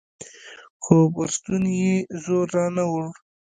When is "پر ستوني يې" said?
1.13-1.95